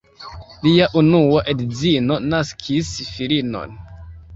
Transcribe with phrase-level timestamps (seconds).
[0.67, 3.83] Lia unua edzino naskis filinon.